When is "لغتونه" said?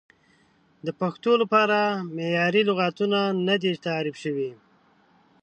2.69-3.19